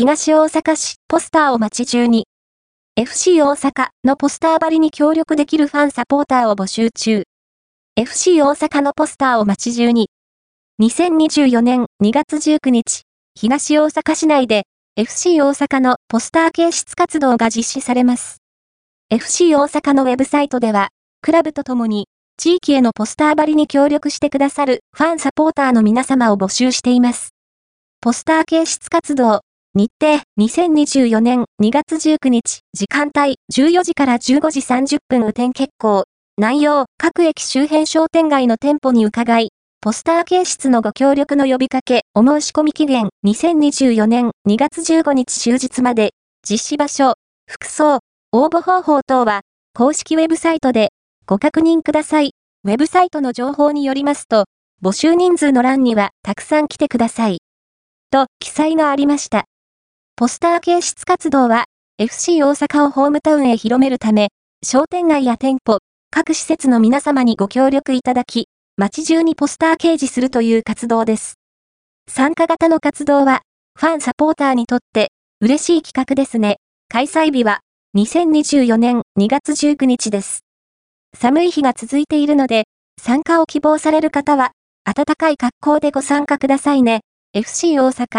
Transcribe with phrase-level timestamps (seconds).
[0.00, 2.26] 東大阪市ポスターを街中に。
[2.96, 7.24] FC 大阪のポスター張りに協力できるファンサポーターを募集中。
[7.96, 10.08] FC 大阪のポスターを街中に。
[10.80, 13.02] 2024年2月19日、
[13.38, 14.62] 東大阪市内で
[14.96, 18.38] FC 大阪のポスター掲出活動が実施されます。
[19.10, 20.88] FC 大阪のウェブサイトでは、
[21.20, 22.06] クラブとともに
[22.38, 27.34] 地域へのポスター張りに協力してくださるファンサポーターの皆様を募集しています。
[28.00, 29.42] ポスター掲出活動、
[29.72, 36.06] 日程、2024年2月19日、時間帯、14時から15時30分雨天決行。
[36.36, 47.14] 内容、各駅周辺商店街の店舗に伺い、ポスター掲出のご協力の呼びかけ、お申し込み期限、2024年2月15日終日まで、実施場所、
[47.48, 48.00] 服装、
[48.32, 50.88] 応募方法等は、公式ウェブサイトで
[51.26, 52.32] ご確認ください。
[52.64, 54.46] ウェブサイトの情報によりますと、
[54.82, 57.38] 募集人数の欄にはたくさん来てください。
[58.10, 59.44] と記載がありました。
[60.20, 61.64] ポスター掲出活動は
[61.96, 64.28] FC 大阪をホームタウンへ広めるため、
[64.62, 65.78] 商店街や店舗、
[66.10, 71.36] 各施設の皆様にご協力いただき、街中にポスター掲示するという活動です。
[72.06, 73.40] 参加型の活動は、
[73.78, 75.08] ファンサポーターにとって
[75.40, 76.58] 嬉しい企画ですね。
[76.90, 77.60] 開催日は
[77.96, 80.40] 2024年2月19日です。
[81.18, 82.64] 寒い日が続いているので、
[83.00, 84.50] 参加を希望される方は、
[84.84, 87.00] 暖かい格好でご参加くださいね。
[87.32, 88.18] FC 大阪